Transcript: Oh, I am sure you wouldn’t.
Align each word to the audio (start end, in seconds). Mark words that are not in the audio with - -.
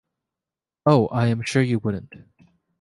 Oh, 0.87 1.05
I 1.09 1.27
am 1.27 1.43
sure 1.43 1.61
you 1.61 1.77
wouldn’t. 1.77 2.23